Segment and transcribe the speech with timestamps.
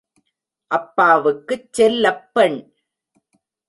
[0.71, 2.59] அப்பாவுக்குச் செல்லப் பெண்.